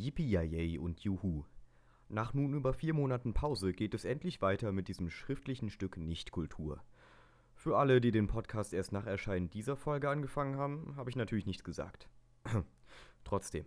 Yippie 0.00 0.78
und 0.78 1.00
Juhu. 1.00 1.44
Nach 2.08 2.32
nun 2.32 2.54
über 2.54 2.72
vier 2.72 2.94
Monaten 2.94 3.34
Pause 3.34 3.74
geht 3.74 3.92
es 3.92 4.06
endlich 4.06 4.40
weiter 4.40 4.72
mit 4.72 4.88
diesem 4.88 5.10
schriftlichen 5.10 5.68
Stück 5.68 5.98
Nichtkultur. 5.98 6.82
Für 7.54 7.76
alle, 7.76 8.00
die 8.00 8.10
den 8.10 8.26
Podcast 8.26 8.72
erst 8.72 8.92
nach 8.92 9.04
Erscheinen 9.04 9.50
dieser 9.50 9.76
Folge 9.76 10.08
angefangen 10.08 10.56
haben, 10.56 10.96
habe 10.96 11.10
ich 11.10 11.16
natürlich 11.16 11.44
nichts 11.44 11.64
gesagt. 11.64 12.08
Trotzdem, 13.24 13.66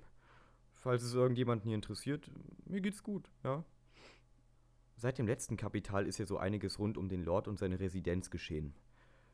falls 0.72 1.04
es 1.04 1.14
irgendjemanden 1.14 1.68
hier 1.68 1.76
interessiert, 1.76 2.32
mir 2.66 2.82
geht's 2.82 3.04
gut, 3.04 3.30
ja. 3.44 3.64
Seit 4.96 5.20
dem 5.20 5.28
letzten 5.28 5.56
Kapital 5.56 6.08
ist 6.08 6.18
ja 6.18 6.26
so 6.26 6.38
einiges 6.38 6.80
rund 6.80 6.98
um 6.98 7.10
den 7.10 7.24
Lord 7.24 7.48
und 7.48 7.60
seine 7.60 7.80
Residenz 7.80 8.32
geschehen. 8.32 8.74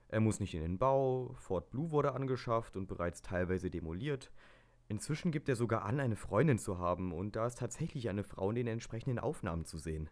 Er 0.10 0.20
muss 0.20 0.42
nicht 0.42 0.54
in 0.54 0.62
den 0.62 0.78
Bau, 0.78 1.34
Fort 1.38 1.70
Blue 1.70 1.92
wurde 1.92 2.14
angeschafft 2.14 2.76
und 2.76 2.88
bereits 2.88 3.22
teilweise 3.22 3.70
demoliert. 3.70 4.32
Inzwischen 4.90 5.32
gibt 5.32 5.48
er 5.48 5.56
sogar 5.56 5.86
an, 5.86 6.00
eine 6.00 6.16
Freundin 6.16 6.58
zu 6.58 6.80
haben, 6.80 7.14
und 7.14 7.36
da 7.36 7.46
ist 7.46 7.60
tatsächlich 7.60 8.10
eine 8.10 8.24
Frau 8.24 8.50
in 8.50 8.56
den 8.56 8.68
entsprechenden 8.68 9.20
Aufnahmen 9.20 9.64
zu 9.64 9.78
sehen. 9.78 10.10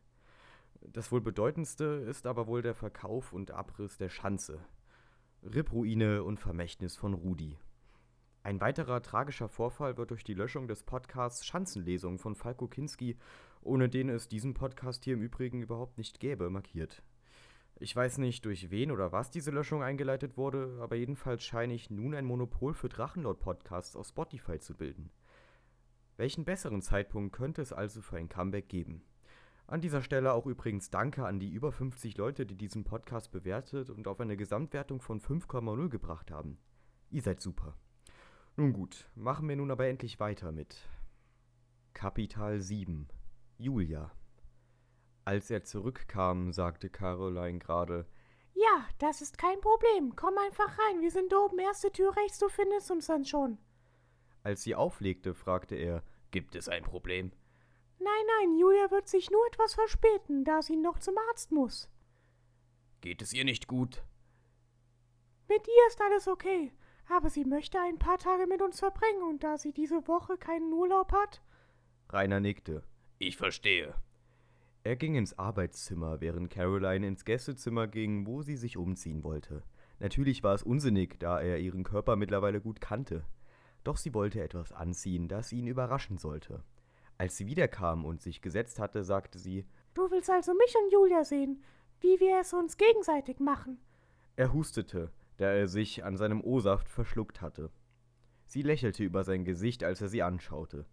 Das 0.82 1.12
wohl 1.12 1.20
bedeutendste 1.20 1.84
ist 2.08 2.28
aber 2.28 2.46
wohl 2.46 2.62
der 2.62 2.76
Verkauf 2.76 3.34
und 3.34 3.50
Abriss 3.50 3.98
der 3.98 4.10
Schanze. 4.10 4.60
Rippruine 5.44 6.24
und 6.24 6.40
Vermächtnis 6.40 6.96
von 6.96 7.16
Rudi. 7.16 7.58
Ein 8.44 8.62
weiterer 8.62 9.02
tragischer 9.02 9.50
Vorfall 9.50 9.98
wird 9.98 10.12
durch 10.12 10.24
die 10.24 10.36
Löschung 10.36 10.68
des 10.68 10.84
Podcasts 10.84 11.44
Schanzenlesung 11.44 12.20
von 12.20 12.36
Falko 12.36 12.68
Kinski, 12.68 13.18
ohne 13.62 13.90
den 13.90 14.10
es 14.10 14.28
diesen 14.28 14.54
Podcast 14.54 15.04
hier 15.06 15.16
im 15.16 15.24
Übrigen 15.24 15.60
überhaupt 15.60 15.98
nicht 15.98 16.20
gäbe, 16.20 16.52
markiert. 16.52 17.02
Ich 17.80 17.96
weiß 17.96 18.18
nicht, 18.18 18.44
durch 18.46 18.72
wen 18.72 18.90
oder 18.90 19.12
was 19.12 19.30
diese 19.30 19.52
Löschung 19.52 19.84
eingeleitet 19.84 20.36
wurde, 20.36 20.80
aber 20.82 20.96
jedenfalls 20.96 21.44
scheine 21.44 21.76
ich 21.76 21.92
nun 21.92 22.16
ein 22.16 22.26
Monopol 22.26 22.74
für 22.74 22.90
Drachenlord-Podcasts 22.90 23.96
auf 23.96 24.08
Spotify 24.08 24.58
zu 24.58 24.76
bilden. 24.76 25.12
Welchen 26.16 26.44
besseren 26.44 26.82
Zeitpunkt 26.82 27.36
könnte 27.36 27.62
es 27.62 27.72
also 27.72 28.02
für 28.02 28.18
ein 28.18 28.30
Comeback 28.30 28.68
geben? 28.68 29.04
An 29.68 29.82
dieser 29.82 30.02
Stelle 30.02 30.34
auch 30.34 30.48
übrigens 30.48 30.90
Danke 30.90 31.28
an 31.28 31.40
die 31.40 31.52
über 31.52 31.72
50 31.72 32.18
Leute, 32.18 32.48
die 32.48 32.56
diesen 32.56 32.84
Podcast 32.84 33.32
bewertet 33.32 33.92
und 33.92 34.08
auf 34.08 34.20
eine 34.20 34.38
Gesamtwertung 34.38 35.00
von 35.00 35.20
5,0 35.20 35.90
gebracht 35.90 36.32
haben. 36.32 36.58
Ihr 37.12 37.22
seid 37.22 37.42
super. 37.42 37.78
Nun 38.56 38.74
gut, 38.74 39.08
machen 39.14 39.48
wir 39.48 39.56
nun 39.56 39.70
aber 39.70 39.86
endlich 39.86 40.20
weiter 40.20 40.52
mit 40.52 40.90
Kapital 41.94 42.60
7 42.60 43.08
Julia 43.60 44.12
als 45.28 45.52
er 45.52 45.66
zurückkam, 45.66 46.54
sagte 46.54 46.90
Caroline 46.90 47.60
gerade. 47.60 48.06
Ja, 48.54 48.88
das 48.98 49.22
ist 49.22 49.38
kein 49.38 49.60
Problem. 49.60 50.16
Komm 50.16 50.38
einfach 50.38 50.80
rein. 50.80 51.02
Wir 51.02 51.12
sind 51.12 51.34
oben. 51.34 51.60
Erste 51.60 51.92
Tür 51.92 52.16
rechts, 52.16 52.40
du 52.40 52.48
findest 52.48 52.90
uns 52.92 53.08
dann 53.08 53.26
schon. 53.26 53.58
Als 54.44 54.64
sie 54.64 54.74
auflegte, 54.74 55.34
fragte 55.34 55.76
er: 55.76 56.02
Gibt 56.32 56.56
es 56.56 56.70
ein 56.70 56.84
Problem? 56.84 57.34
Nein, 58.00 58.26
nein, 58.40 58.58
Julia 58.58 58.90
wird 58.90 59.10
sich 59.10 59.30
nur 59.30 59.46
etwas 59.48 59.74
verspäten, 59.74 60.46
da 60.46 60.62
sie 60.62 60.78
noch 60.78 60.98
zum 60.98 61.16
Arzt 61.30 61.52
muss. 61.52 61.90
Geht 63.02 63.22
es 63.22 63.34
ihr 63.34 63.44
nicht 63.44 63.68
gut? 63.68 64.06
Mit 65.50 65.68
ihr 65.68 65.88
ist 65.90 66.00
alles 66.00 66.30
okay, 66.30 66.72
aber 67.10 67.30
sie 67.30 67.44
möchte 67.44 67.82
ein 67.82 68.00
paar 68.00 68.18
Tage 68.18 68.48
mit 68.48 68.62
uns 68.62 68.80
verbringen 68.80 69.24
und 69.24 69.44
da 69.44 69.58
sie 69.58 69.74
diese 69.74 70.08
Woche 70.08 70.38
keinen 70.38 70.72
Urlaub 70.72 71.12
hat. 71.12 71.42
Rainer 72.10 72.40
nickte. 72.40 72.84
Ich 73.20 73.36
verstehe. 73.36 73.94
Er 74.88 74.96
ging 74.96 75.16
ins 75.16 75.38
Arbeitszimmer, 75.38 76.22
während 76.22 76.50
Caroline 76.50 77.06
ins 77.06 77.26
Gästezimmer 77.26 77.88
ging, 77.88 78.26
wo 78.26 78.42
sie 78.42 78.56
sich 78.56 78.78
umziehen 78.78 79.22
wollte. 79.22 79.64
Natürlich 80.00 80.44
war 80.44 80.56
es 80.56 80.64
unsinnig, 80.64 81.20
da 81.20 81.42
er 81.42 81.60
ihren 81.60 81.84
Körper 81.84 82.16
mittlerweile 82.16 82.62
gut 82.62 82.80
kannte. 82.80 83.26
Doch 83.84 83.98
sie 83.98 84.14
wollte 84.14 84.42
etwas 84.42 84.72
anziehen, 84.72 85.28
das 85.28 85.52
ihn 85.52 85.68
überraschen 85.68 86.18
sollte. 86.18 86.64
Als 87.18 87.36
sie 87.36 87.48
wiederkam 87.48 88.06
und 88.06 88.22
sich 88.22 88.42
gesetzt 88.42 88.80
hatte, 88.80 89.04
sagte 89.04 89.40
sie 89.40 89.66
Du 89.94 90.10
willst 90.10 90.30
also 90.30 90.54
mich 90.54 90.74
und 90.82 90.94
Julia 90.94 91.26
sehen, 91.26 91.62
wie 92.00 92.22
wir 92.22 92.40
es 92.40 92.54
uns 92.54 92.78
gegenseitig 92.78 93.42
machen. 93.42 93.82
Er 94.38 94.54
hustete, 94.54 95.12
da 95.36 95.52
er 95.52 95.68
sich 95.68 96.06
an 96.06 96.16
seinem 96.16 96.40
O-Saft 96.40 96.88
verschluckt 96.88 97.42
hatte. 97.42 97.72
Sie 98.46 98.62
lächelte 98.62 99.04
über 99.04 99.26
sein 99.26 99.44
Gesicht, 99.44 99.84
als 99.84 100.00
er 100.00 100.08
sie 100.08 100.24
anschaute. 100.24 100.86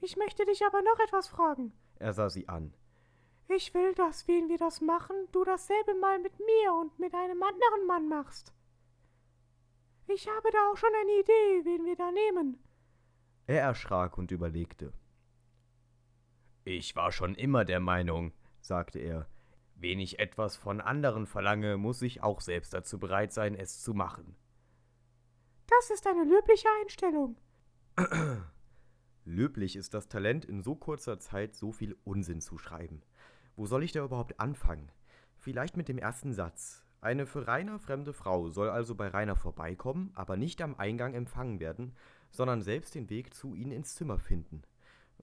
Ich 0.00 0.16
möchte 0.16 0.46
dich 0.46 0.64
aber 0.64 0.80
noch 0.80 0.98
etwas 1.00 1.28
fragen. 1.28 1.74
Er 1.98 2.14
sah 2.14 2.30
sie 2.30 2.48
an. 2.48 2.72
Ich 3.48 3.72
will, 3.74 3.94
dass, 3.94 4.26
wen 4.26 4.48
wir 4.48 4.58
das 4.58 4.80
machen, 4.80 5.16
du 5.32 5.44
dasselbe 5.44 5.94
mal 5.94 6.18
mit 6.18 6.38
mir 6.38 6.72
und 6.80 6.98
mit 6.98 7.14
einem 7.14 7.42
anderen 7.42 7.86
Mann 7.86 8.08
machst. 8.08 8.52
Ich 10.08 10.28
habe 10.28 10.50
da 10.50 10.70
auch 10.70 10.76
schon 10.76 10.92
eine 11.00 11.20
Idee, 11.20 11.64
wen 11.64 11.84
wir 11.84 11.96
da 11.96 12.10
nehmen. 12.10 12.58
Er 13.46 13.62
erschrak 13.62 14.18
und 14.18 14.30
überlegte. 14.30 14.92
Ich 16.64 16.96
war 16.96 17.12
schon 17.12 17.36
immer 17.36 17.64
der 17.64 17.78
Meinung, 17.78 18.32
sagte 18.60 18.98
er, 18.98 19.28
wen 19.76 20.00
ich 20.00 20.18
etwas 20.18 20.56
von 20.56 20.80
anderen 20.80 21.26
verlange, 21.26 21.76
muss 21.76 22.02
ich 22.02 22.22
auch 22.22 22.40
selbst 22.40 22.74
dazu 22.74 22.98
bereit 22.98 23.32
sein, 23.32 23.54
es 23.54 23.82
zu 23.82 23.94
machen. 23.94 24.36
Das 25.68 25.90
ist 25.90 26.06
eine 26.06 26.24
löbliche 26.24 26.68
Einstellung. 26.80 27.36
Löblich 29.24 29.76
ist 29.76 29.94
das 29.94 30.08
Talent, 30.08 30.44
in 30.44 30.62
so 30.62 30.76
kurzer 30.76 31.18
Zeit 31.18 31.54
so 31.54 31.72
viel 31.72 31.96
Unsinn 32.04 32.40
zu 32.40 32.58
schreiben. 32.58 33.02
Wo 33.56 33.64
soll 33.64 33.82
ich 33.82 33.92
da 33.92 34.04
überhaupt 34.04 34.38
anfangen? 34.38 34.90
Vielleicht 35.38 35.76
mit 35.78 35.88
dem 35.88 35.96
ersten 35.96 36.34
Satz. 36.34 36.84
Eine 37.00 37.24
für 37.24 37.46
Rainer 37.48 37.78
fremde 37.78 38.12
Frau 38.12 38.50
soll 38.50 38.68
also 38.68 38.94
bei 38.94 39.08
Rainer 39.08 39.36
vorbeikommen, 39.36 40.10
aber 40.14 40.36
nicht 40.36 40.60
am 40.60 40.74
Eingang 40.74 41.14
empfangen 41.14 41.58
werden, 41.58 41.94
sondern 42.30 42.60
selbst 42.60 42.94
den 42.94 43.08
Weg 43.08 43.32
zu 43.32 43.54
ihnen 43.54 43.72
ins 43.72 43.94
Zimmer 43.94 44.18
finden. 44.18 44.62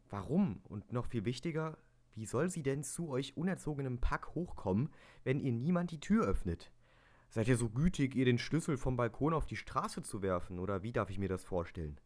Warum? 0.10 0.62
Und 0.64 0.92
noch 0.92 1.06
viel 1.06 1.26
wichtiger, 1.26 1.78
wie 2.16 2.26
soll 2.26 2.50
sie 2.50 2.64
denn 2.64 2.84
zu 2.84 3.10
euch 3.10 3.38
unerzogenem 3.38 4.00
Pack 4.00 4.34
hochkommen, 4.34 4.90
wenn 5.24 5.40
ihr 5.40 5.52
niemand 5.52 5.92
die 5.92 6.00
Tür 6.00 6.26
öffnet? 6.26 6.72
Seid 7.30 7.48
ihr 7.48 7.58
so 7.58 7.70
gütig, 7.70 8.16
ihr 8.16 8.26
den 8.26 8.38
Schlüssel 8.38 8.78
vom 8.78 8.96
Balkon 8.96 9.34
auf 9.34 9.46
die 9.46 9.58
Straße 9.58 10.04
zu 10.04 10.22
werfen, 10.22 10.60
oder 10.60 10.84
wie 10.84 10.92
darf 10.92 11.10
ich 11.10 11.20
mir 11.20 11.30
das 11.30 11.44
vorstellen? 11.44 12.00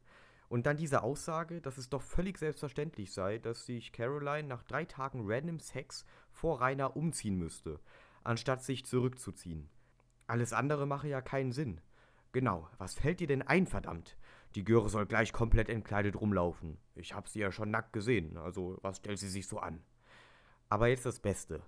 Und 0.50 0.66
dann 0.66 0.78
diese 0.78 1.04
Aussage, 1.04 1.62
dass 1.62 1.78
es 1.78 1.90
doch 1.90 2.02
völlig 2.02 2.38
selbstverständlich 2.38 3.12
sei, 3.12 3.38
dass 3.38 3.66
sich 3.66 3.92
Caroline 3.92 4.48
nach 4.48 4.64
drei 4.64 4.86
Tagen 4.86 5.24
random 5.26 5.60
Sex 5.60 6.06
vor 6.32 6.62
Rainer 6.62 6.96
umziehen 6.96 7.38
müsste, 7.38 7.80
anstatt 8.24 8.64
sich 8.64 8.86
zurückzuziehen. 8.86 9.70
Alles 10.26 10.54
andere 10.54 10.86
mache 10.86 11.10
ja 11.10 11.22
keinen 11.22 11.52
Sinn. 11.52 11.82
Genau, 12.32 12.70
was 12.78 12.94
fällt 12.96 13.20
dir 13.20 13.28
denn 13.28 13.42
ein, 13.42 13.68
verdammt? 13.68 14.18
Die 14.56 14.64
Göre 14.64 14.90
soll 14.90 15.06
gleich 15.06 15.34
komplett 15.34 15.70
entkleidet 15.70 16.20
rumlaufen. 16.20 16.78
Ich 16.96 17.14
hab 17.14 17.28
sie 17.28 17.40
ja 17.40 17.52
schon 17.52 17.72
nackt 17.72 17.94
gesehen, 17.94 18.38
also 18.38 18.78
was 18.82 18.98
stellt 18.98 19.20
sie 19.20 19.30
sich 19.30 19.48
so 19.48 19.60
an? 19.60 19.84
Aber 20.70 20.88
jetzt 20.88 21.06
das 21.06 21.20
Beste. 21.20 21.62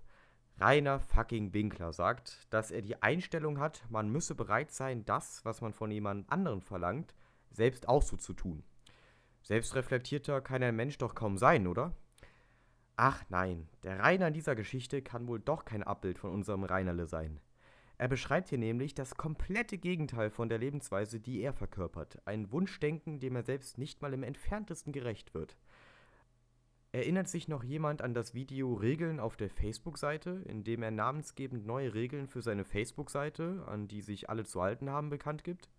Rainer 0.60 1.00
fucking 1.00 1.54
Winkler 1.54 1.94
sagt, 1.94 2.48
dass 2.50 2.72
er 2.72 2.82
die 2.82 3.02
Einstellung 3.02 3.60
hat, 3.60 3.86
man 3.90 4.10
müsse 4.10 4.36
bereit 4.36 4.72
sein, 4.72 5.06
das, 5.06 5.44
was 5.46 5.62
man 5.62 5.74
von 5.74 5.90
jemand 5.90 6.30
anderem 6.30 6.62
verlangt, 6.62 7.14
selbst 7.52 7.88
auch 7.88 8.02
so 8.02 8.18
zu 8.18 8.34
tun. 8.34 8.64
Selbstreflektierter 9.44 10.42
kann 10.42 10.64
ein 10.64 10.76
Mensch 10.76 10.98
doch 10.98 11.16
kaum 11.16 11.38
sein, 11.38 11.68
oder? 11.68 11.94
Ach 12.96 13.24
nein, 13.30 13.70
der 13.84 14.00
Rainer 14.00 14.28
in 14.28 14.34
dieser 14.34 14.56
Geschichte 14.56 15.02
kann 15.02 15.28
wohl 15.28 15.40
doch 15.40 15.66
kein 15.66 15.84
Abbild 15.84 16.20
von 16.20 16.32
unserem 16.32 16.64
Reinerle 16.64 17.08
sein. 17.08 17.40
Er 17.98 18.08
beschreibt 18.08 18.50
hier 18.50 18.58
nämlich 18.58 18.94
das 18.94 19.16
komplette 19.16 19.78
Gegenteil 19.78 20.30
von 20.30 20.48
der 20.48 20.58
Lebensweise, 20.58 21.20
die 21.20 21.42
er 21.42 21.54
verkörpert. 21.54 22.22
Ein 22.26 22.52
Wunschdenken, 22.52 23.20
dem 23.20 23.36
er 23.36 23.44
selbst 23.44 23.78
nicht 23.78 24.02
mal 24.02 24.14
im 24.14 24.24
entferntesten 24.24 24.94
gerecht 24.94 25.34
wird. 25.34 25.58
Erinnert 26.92 27.28
sich 27.28 27.48
noch 27.48 27.64
jemand 27.64 28.02
an 28.02 28.14
das 28.14 28.34
Video 28.34 28.74
Regeln 28.74 29.20
auf 29.20 29.38
der 29.38 29.50
Facebook-Seite, 29.50 30.42
in 30.46 30.64
dem 30.64 30.82
er 30.82 30.92
namensgebend 30.92 31.68
neue 31.68 31.94
Regeln 31.94 32.28
für 32.28 32.42
seine 32.42 32.66
Facebook-Seite, 32.66 33.66
an 33.68 33.88
die 33.88 34.02
sich 34.02 34.30
alle 34.30 34.44
zu 34.44 34.62
halten 34.62 34.90
haben, 34.90 35.10
bekannt 35.10 35.44
gibt? 35.44 35.70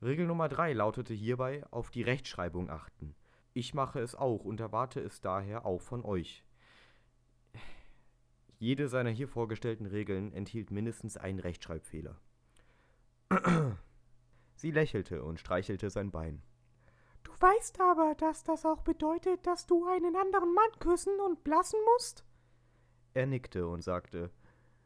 Regel 0.00 0.26
Nummer 0.26 0.48
3 0.48 0.72
lautete 0.72 1.14
hierbei 1.14 1.64
auf 1.70 1.90
die 1.90 2.02
Rechtschreibung 2.02 2.70
achten. 2.70 3.14
Ich 3.54 3.74
mache 3.74 4.00
es 4.00 4.14
auch 4.14 4.44
und 4.44 4.60
erwarte 4.60 5.00
es 5.00 5.20
daher 5.20 5.66
auch 5.66 5.82
von 5.82 6.04
euch. 6.04 6.44
Jede 8.58 8.88
seiner 8.88 9.10
hier 9.10 9.28
vorgestellten 9.28 9.86
Regeln 9.86 10.32
enthielt 10.32 10.70
mindestens 10.70 11.16
einen 11.16 11.40
Rechtschreibfehler. 11.40 12.16
Sie 14.54 14.70
lächelte 14.70 15.24
und 15.24 15.40
streichelte 15.40 15.90
sein 15.90 16.12
Bein. 16.12 16.42
Du 17.24 17.32
weißt 17.32 17.80
aber, 17.80 18.14
dass 18.16 18.44
das 18.44 18.64
auch 18.64 18.82
bedeutet, 18.82 19.46
dass 19.46 19.66
du 19.66 19.86
einen 19.86 20.16
anderen 20.16 20.54
Mann 20.54 20.70
küssen 20.78 21.18
und 21.26 21.42
blassen 21.44 21.80
musst? 21.94 22.24
Er 23.14 23.26
nickte 23.26 23.66
und 23.66 23.82
sagte, 23.82 24.30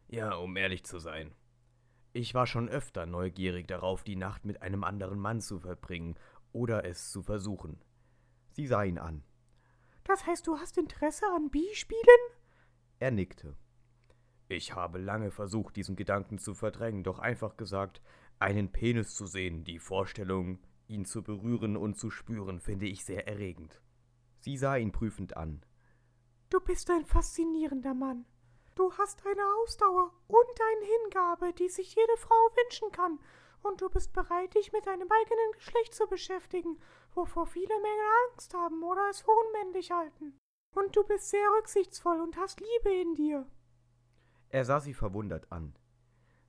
Ja, 0.08 0.34
um 0.36 0.56
ehrlich 0.56 0.84
zu 0.84 0.98
sein. 0.98 1.34
Ich 2.16 2.32
war 2.32 2.46
schon 2.46 2.70
öfter 2.70 3.04
neugierig 3.04 3.68
darauf, 3.68 4.02
die 4.02 4.16
Nacht 4.16 4.46
mit 4.46 4.62
einem 4.62 4.84
anderen 4.84 5.18
Mann 5.18 5.42
zu 5.42 5.58
verbringen 5.58 6.14
oder 6.50 6.86
es 6.86 7.10
zu 7.10 7.22
versuchen. 7.22 7.78
Sie 8.52 8.66
sah 8.66 8.84
ihn 8.84 8.96
an. 8.96 9.22
Das 10.02 10.26
heißt, 10.26 10.46
du 10.46 10.56
hast 10.56 10.78
Interesse 10.78 11.26
an 11.26 11.50
Bi-Spielen? 11.50 12.00
Er 13.00 13.10
nickte. 13.10 13.54
Ich 14.48 14.74
habe 14.74 14.96
lange 14.96 15.30
versucht, 15.30 15.76
diesen 15.76 15.94
Gedanken 15.94 16.38
zu 16.38 16.54
verdrängen, 16.54 17.04
doch 17.04 17.18
einfach 17.18 17.58
gesagt, 17.58 18.00
einen 18.38 18.72
Penis 18.72 19.14
zu 19.14 19.26
sehen, 19.26 19.64
die 19.64 19.78
Vorstellung, 19.78 20.58
ihn 20.88 21.04
zu 21.04 21.22
berühren 21.22 21.76
und 21.76 21.98
zu 21.98 22.08
spüren, 22.08 22.60
finde 22.60 22.86
ich 22.86 23.04
sehr 23.04 23.28
erregend. 23.28 23.82
Sie 24.38 24.56
sah 24.56 24.76
ihn 24.76 24.90
prüfend 24.90 25.36
an. 25.36 25.60
Du 26.48 26.60
bist 26.60 26.90
ein 26.90 27.04
faszinierender 27.04 27.92
Mann. 27.92 28.24
Du 28.76 28.92
hast 28.98 29.24
eine 29.26 29.42
Ausdauer 29.62 30.12
und 30.28 30.60
eine 30.60 30.84
Hingabe, 30.84 31.54
die 31.54 31.70
sich 31.70 31.94
jede 31.94 32.16
Frau 32.18 32.34
wünschen 32.62 32.92
kann, 32.92 33.18
und 33.62 33.80
du 33.80 33.88
bist 33.88 34.12
bereit, 34.12 34.54
dich 34.54 34.70
mit 34.70 34.86
deinem 34.86 35.10
eigenen 35.10 35.52
Geschlecht 35.54 35.94
zu 35.94 36.06
beschäftigen, 36.06 36.78
wovor 37.14 37.46
viele 37.46 37.74
Männer 37.74 38.10
Angst 38.30 38.52
haben 38.52 38.82
oder 38.82 39.08
es 39.10 39.22
für 39.22 39.30
unmännlich 39.30 39.90
halten. 39.90 40.38
Und 40.74 40.94
du 40.94 41.02
bist 41.04 41.30
sehr 41.30 41.48
rücksichtsvoll 41.56 42.20
und 42.20 42.36
hast 42.36 42.60
Liebe 42.60 42.94
in 42.94 43.14
dir. 43.14 43.46
Er 44.50 44.66
sah 44.66 44.78
sie 44.78 44.94
verwundert 44.94 45.50
an. 45.50 45.74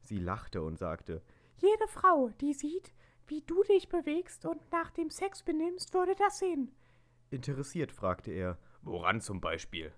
Sie 0.02 0.20
lachte 0.20 0.62
und 0.62 0.78
sagte, 0.78 1.24
Jede 1.56 1.88
Frau, 1.88 2.30
die 2.42 2.54
sieht, 2.54 2.94
wie 3.26 3.42
du 3.42 3.64
dich 3.64 3.88
bewegst 3.88 4.46
und 4.46 4.70
nach 4.72 4.92
dem 4.92 5.10
Sex 5.10 5.44
benimmst, 5.44 5.94
würde 5.94 6.16
das 6.16 6.40
sehen. 6.40 6.76
Interessiert 7.30 7.94
fragte 7.94 8.32
er, 8.32 8.60
Woran 8.82 9.22
zum 9.22 9.40
Beispiel? 9.40 9.94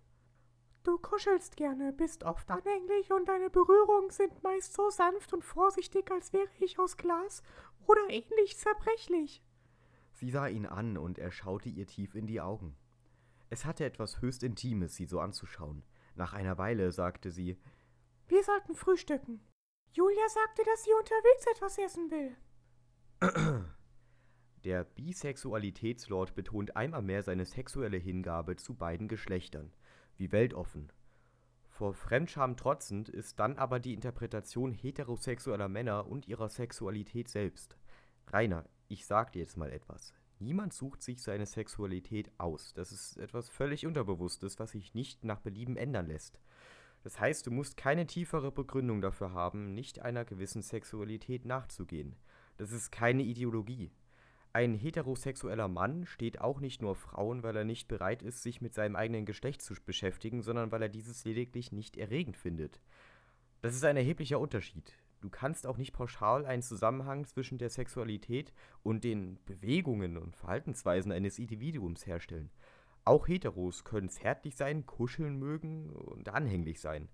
Du 0.83 0.97
kuschelst 0.97 1.57
gerne, 1.57 1.91
bist 1.91 2.23
oft 2.23 2.49
anhänglich 2.49 3.11
und 3.11 3.27
deine 3.27 3.49
Berührungen 3.49 4.09
sind 4.09 4.41
meist 4.43 4.73
so 4.73 4.89
sanft 4.89 5.33
und 5.33 5.43
vorsichtig, 5.43 6.09
als 6.11 6.31
wäre 6.31 6.49
ich 6.59 6.79
aus 6.79 6.97
Glas 6.97 7.43
oder 7.85 8.01
ähnlich 8.09 8.57
zerbrechlich. 8.57 9.43
Sie 10.13 10.31
sah 10.31 10.47
ihn 10.47 10.65
an 10.65 10.97
und 10.97 11.17
er 11.17 11.31
schaute 11.31 11.69
ihr 11.69 11.87
tief 11.87 12.15
in 12.15 12.27
die 12.27 12.41
Augen. 12.41 12.75
Es 13.49 13.65
hatte 13.65 13.83
etwas 13.83 14.21
höchst 14.21 14.43
Intimes, 14.43 14.95
sie 14.95 15.05
so 15.05 15.19
anzuschauen. 15.19 15.83
Nach 16.15 16.33
einer 16.33 16.57
Weile 16.57 16.91
sagte 16.91 17.31
sie, 17.31 17.57
Wir 18.27 18.43
sollten 18.43 18.75
frühstücken. 18.75 19.41
Julia 19.91 20.29
sagte, 20.29 20.63
dass 20.65 20.83
sie 20.83 20.91
unterwegs 20.93 21.45
etwas 21.55 21.77
essen 21.77 22.11
will. 22.11 22.35
Der 24.63 24.83
Bisexualitätslord 24.83 26.35
betont 26.35 26.75
einmal 26.75 27.01
mehr 27.01 27.23
seine 27.23 27.45
sexuelle 27.45 27.97
Hingabe 27.97 28.55
zu 28.57 28.75
beiden 28.75 29.07
Geschlechtern, 29.07 29.73
wie 30.19 30.31
weltoffen. 30.31 30.91
Vor 31.69 31.93
Fremdscham 31.93 32.57
trotzend 32.57 33.09
ist 33.09 33.39
dann 33.39 33.57
aber 33.57 33.79
die 33.79 33.93
Interpretation 33.93 34.73
heterosexueller 34.73 35.69
Männer 35.69 36.07
und 36.07 36.27
ihrer 36.27 36.49
Sexualität 36.49 37.29
selbst. 37.29 37.77
Rainer, 38.27 38.65
ich 38.89 39.05
sag 39.05 39.31
dir 39.31 39.39
jetzt 39.39 39.57
mal 39.57 39.71
etwas. 39.71 40.13
Niemand 40.39 40.73
sucht 40.73 41.01
sich 41.01 41.21
seine 41.21 41.45
Sexualität 41.45 42.31
aus. 42.37 42.73
Das 42.73 42.91
ist 42.91 43.17
etwas 43.17 43.49
völlig 43.49 43.85
Unterbewusstes, 43.85 44.59
was 44.59 44.71
sich 44.71 44.93
nicht 44.93 45.23
nach 45.23 45.39
Belieben 45.39 45.77
ändern 45.77 46.07
lässt. 46.07 46.39
Das 47.03 47.19
heißt, 47.19 47.47
du 47.47 47.51
musst 47.51 47.77
keine 47.77 48.07
tiefere 48.07 48.51
Begründung 48.51 49.01
dafür 49.01 49.31
haben, 49.31 49.73
nicht 49.73 50.01
einer 50.01 50.25
gewissen 50.25 50.61
Sexualität 50.61 51.45
nachzugehen. 51.45 52.15
Das 52.57 52.71
ist 52.71 52.91
keine 52.91 53.23
Ideologie. 53.23 53.91
Ein 54.51 54.73
heterosexueller 54.73 55.67
Mann 55.67 56.05
steht 56.05 56.41
auch 56.41 56.59
nicht 56.59 56.81
nur 56.81 56.95
Frauen, 56.95 57.43
weil 57.43 57.55
er 57.55 57.65
nicht 57.65 57.87
bereit 57.87 58.23
ist, 58.23 58.41
sich 58.41 58.61
mit 58.61 58.73
seinem 58.73 58.95
eigenen 58.95 59.25
Geschlecht 59.25 59.61
zu 59.61 59.75
beschäftigen, 59.85 60.41
sondern 60.41 60.71
weil 60.71 60.81
er 60.81 60.89
dieses 60.89 61.23
lediglich 61.23 61.71
nicht 61.71 61.97
erregend 61.97 62.35
findet. 62.35 62.81
Das 63.61 63.75
ist 63.75 63.85
ein 63.85 63.97
erheblicher 63.97 64.39
Unterschied. 64.39 64.97
Du 65.21 65.29
kannst 65.29 65.67
auch 65.67 65.77
nicht 65.77 65.91
pauschal 65.91 66.45
einen 66.45 66.61
Zusammenhang 66.63 67.25
zwischen 67.25 67.57
der 67.57 67.69
Sexualität 67.69 68.53
und 68.83 69.03
den 69.03 69.37
Bewegungen 69.45 70.17
und 70.17 70.35
Verhaltensweisen 70.35 71.11
eines 71.11 71.37
Individuums 71.37 72.07
herstellen. 72.07 72.49
Auch 73.05 73.27
Heteros 73.27 73.83
können 73.83 74.09
zärtlich 74.09 74.55
sein, 74.55 74.85
kuscheln 74.85 75.37
mögen 75.37 75.89
und 75.89 76.29
anhänglich 76.29 76.79
sein. 76.79 77.09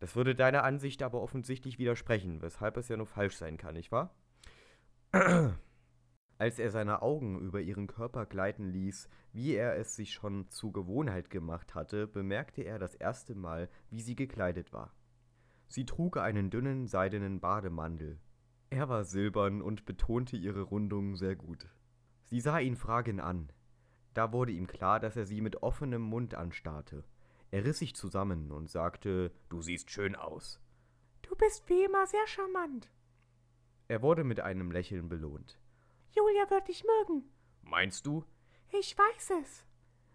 Das 0.00 0.16
würde 0.16 0.34
deiner 0.34 0.64
Ansicht 0.64 1.02
aber 1.02 1.22
offensichtlich 1.22 1.78
widersprechen, 1.78 2.42
weshalb 2.42 2.76
es 2.76 2.88
ja 2.88 2.96
nur 2.96 3.06
falsch 3.06 3.36
sein 3.36 3.56
kann, 3.56 3.74
nicht 3.74 3.90
wahr? 3.90 4.14
Als 6.44 6.58
er 6.58 6.70
seine 6.70 7.00
Augen 7.00 7.40
über 7.40 7.62
ihren 7.62 7.86
Körper 7.86 8.26
gleiten 8.26 8.68
ließ, 8.68 9.08
wie 9.32 9.54
er 9.54 9.78
es 9.78 9.96
sich 9.96 10.12
schon 10.12 10.46
zu 10.50 10.72
Gewohnheit 10.72 11.30
gemacht 11.30 11.74
hatte, 11.74 12.06
bemerkte 12.06 12.60
er 12.60 12.78
das 12.78 12.94
erste 12.94 13.34
Mal, 13.34 13.70
wie 13.88 14.02
sie 14.02 14.14
gekleidet 14.14 14.70
war. 14.70 14.94
Sie 15.68 15.86
trug 15.86 16.18
einen 16.18 16.50
dünnen 16.50 16.86
seidenen 16.86 17.40
Bademantel. 17.40 18.20
Er 18.68 18.90
war 18.90 19.04
silbern 19.04 19.62
und 19.62 19.86
betonte 19.86 20.36
ihre 20.36 20.60
Rundung 20.60 21.16
sehr 21.16 21.34
gut. 21.34 21.66
Sie 22.24 22.40
sah 22.40 22.58
ihn 22.58 22.76
fragend 22.76 23.22
an. 23.22 23.50
Da 24.12 24.30
wurde 24.30 24.52
ihm 24.52 24.66
klar, 24.66 25.00
dass 25.00 25.16
er 25.16 25.24
sie 25.24 25.40
mit 25.40 25.62
offenem 25.62 26.02
Mund 26.02 26.34
anstarrte. 26.34 27.04
Er 27.52 27.64
riss 27.64 27.78
sich 27.78 27.94
zusammen 27.94 28.52
und 28.52 28.68
sagte, 28.68 29.32
Du 29.48 29.62
siehst 29.62 29.90
schön 29.90 30.14
aus. 30.14 30.60
Du 31.22 31.34
bist 31.36 31.66
wie 31.70 31.84
immer 31.84 32.06
sehr 32.06 32.26
charmant. 32.26 32.90
Er 33.88 34.02
wurde 34.02 34.24
mit 34.24 34.40
einem 34.40 34.70
Lächeln 34.70 35.08
belohnt. 35.08 35.58
Julia 36.16 36.48
wird 36.50 36.68
dich 36.68 36.84
mögen. 36.84 37.24
Meinst 37.62 38.06
du? 38.06 38.24
Ich 38.70 38.96
weiß 38.96 39.32
es. 39.42 39.64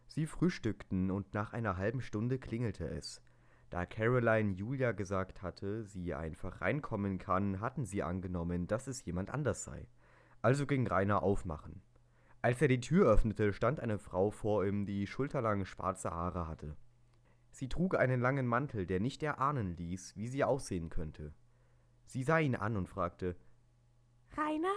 Sie 0.07 0.25
frühstückten 0.25 1.11
und 1.11 1.33
nach 1.33 1.53
einer 1.53 1.77
halben 1.77 2.01
Stunde 2.01 2.39
klingelte 2.39 2.85
es. 2.87 3.21
Da 3.69 3.85
Caroline 3.85 4.53
Julia 4.53 4.93
gesagt 4.93 5.43
hatte, 5.43 5.83
sie 5.83 6.15
einfach 6.15 6.61
reinkommen 6.61 7.19
kann, 7.19 7.59
hatten 7.59 7.85
sie 7.85 8.01
angenommen, 8.01 8.65
dass 8.65 8.87
es 8.87 9.05
jemand 9.05 9.29
anders 9.29 9.63
sei. 9.63 9.87
Also 10.41 10.65
ging 10.65 10.87
Rainer 10.87 11.21
aufmachen. 11.21 11.81
Als 12.41 12.61
er 12.61 12.69
die 12.69 12.79
Tür 12.79 13.11
öffnete, 13.11 13.53
stand 13.53 13.79
eine 13.79 13.99
Frau 13.99 14.31
vor 14.31 14.65
ihm, 14.65 14.85
die 14.85 15.05
schulterlange 15.05 15.65
schwarze 15.65 16.09
Haare 16.11 16.47
hatte. 16.47 16.77
Sie 17.51 17.67
trug 17.67 17.95
einen 17.95 18.21
langen 18.21 18.47
Mantel, 18.47 18.85
der 18.85 18.99
nicht 18.99 19.21
erahnen 19.21 19.75
ließ, 19.75 20.15
wie 20.15 20.27
sie 20.27 20.43
aussehen 20.43 20.89
könnte. 20.89 21.33
Sie 22.05 22.23
sah 22.23 22.39
ihn 22.39 22.55
an 22.55 22.77
und 22.77 22.87
fragte 22.87 23.35
Rainer? 24.35 24.73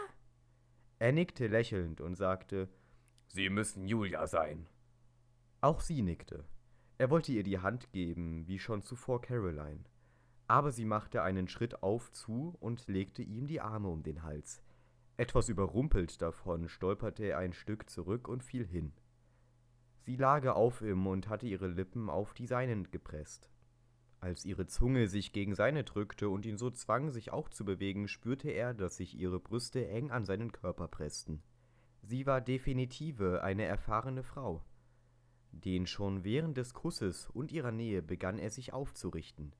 Er 1.02 1.10
nickte 1.10 1.48
lächelnd 1.48 2.00
und 2.00 2.14
sagte, 2.14 2.68
Sie 3.26 3.50
müssen 3.50 3.88
Julia 3.88 4.28
sein. 4.28 4.68
Auch 5.60 5.80
sie 5.80 6.00
nickte. 6.00 6.44
Er 6.96 7.10
wollte 7.10 7.32
ihr 7.32 7.42
die 7.42 7.58
Hand 7.58 7.90
geben, 7.90 8.46
wie 8.46 8.60
schon 8.60 8.82
zuvor 8.82 9.20
Caroline. 9.20 9.82
Aber 10.46 10.70
sie 10.70 10.84
machte 10.84 11.24
einen 11.24 11.48
Schritt 11.48 11.82
auf 11.82 12.12
zu 12.12 12.56
und 12.60 12.86
legte 12.86 13.24
ihm 13.24 13.48
die 13.48 13.60
Arme 13.60 13.88
um 13.88 14.04
den 14.04 14.22
Hals. 14.22 14.62
Etwas 15.16 15.48
überrumpelt 15.48 16.22
davon 16.22 16.68
stolperte 16.68 17.24
er 17.24 17.38
ein 17.38 17.52
Stück 17.52 17.90
zurück 17.90 18.28
und 18.28 18.44
fiel 18.44 18.64
hin. 18.64 18.92
Sie 20.02 20.14
lag 20.14 20.46
auf 20.46 20.82
ihm 20.82 21.08
und 21.08 21.28
hatte 21.28 21.48
ihre 21.48 21.66
Lippen 21.66 22.10
auf 22.10 22.32
die 22.32 22.46
seinen 22.46 22.92
gepresst. 22.92 23.50
Als 24.22 24.44
ihre 24.44 24.68
Zunge 24.68 25.08
sich 25.08 25.32
gegen 25.32 25.56
seine 25.56 25.82
drückte 25.82 26.28
und 26.28 26.46
ihn 26.46 26.56
so 26.56 26.70
zwang, 26.70 27.10
sich 27.10 27.32
auch 27.32 27.48
zu 27.48 27.64
bewegen, 27.64 28.06
spürte 28.06 28.50
er, 28.50 28.72
dass 28.72 28.96
sich 28.96 29.18
ihre 29.18 29.40
Brüste 29.40 29.88
eng 29.88 30.12
an 30.12 30.24
seinen 30.24 30.52
Körper 30.52 30.86
pressten. 30.86 31.42
Sie 32.02 32.24
war 32.24 32.40
definitive 32.40 33.42
eine 33.42 33.64
erfahrene 33.64 34.22
Frau. 34.22 34.62
Den 35.50 35.88
schon 35.88 36.22
während 36.22 36.56
des 36.56 36.72
Kusses 36.72 37.30
und 37.30 37.50
ihrer 37.50 37.72
Nähe 37.72 38.00
begann 38.00 38.38
er 38.38 38.50
sich 38.50 38.72
aufzurichten. 38.72 39.56